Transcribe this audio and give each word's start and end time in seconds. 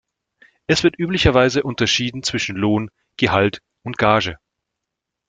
Es 0.65 0.81
wird 0.83 0.97
üblicherweise 0.97 1.61
unterschieden 1.61 2.23
zwischen 2.23 2.55
Lohn, 2.55 2.89
Gehalt 3.17 3.61
und 3.83 3.99
Gage. 3.99 4.39